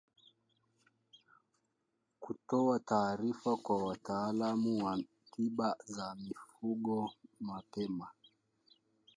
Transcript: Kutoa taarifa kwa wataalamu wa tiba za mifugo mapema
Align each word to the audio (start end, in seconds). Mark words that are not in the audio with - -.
Kutoa 2.21 2.79
taarifa 2.79 3.57
kwa 3.57 3.83
wataalamu 3.85 4.85
wa 4.85 4.99
tiba 5.31 5.75
za 5.85 6.15
mifugo 6.15 7.11
mapema 7.39 8.07